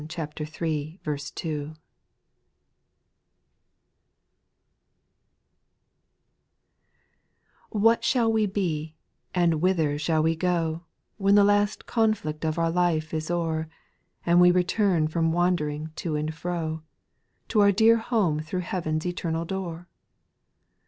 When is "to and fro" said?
15.97-16.81